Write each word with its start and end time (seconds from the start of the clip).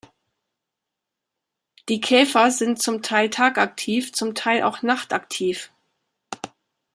Die 1.87 2.01
Käfer 2.01 2.49
sind 2.49 2.81
zum 2.81 3.03
Teil 3.03 3.29
tagaktiv, 3.29 4.13
zum 4.13 4.33
Teil 4.33 4.63
auch 4.63 4.81
nachtaktiv. 4.81 5.69